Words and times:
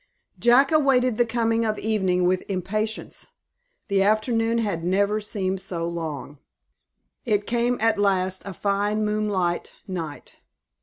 Jack 0.39 0.71
awaited 0.71 1.17
the 1.17 1.27
coming 1.27 1.63
of 1.63 1.77
evening 1.77 2.23
with 2.25 2.41
impatience. 2.49 3.27
The 3.87 4.01
afternoon 4.01 4.57
had 4.57 4.83
never 4.83 5.21
seemed 5.21 5.61
so 5.61 5.87
long. 5.87 6.39
It 7.23 7.45
came 7.45 7.77
at 7.79 7.99
last 7.99 8.41
a 8.43 8.53
fine 8.55 9.05
moonlight 9.05 9.73
night. 9.87 10.37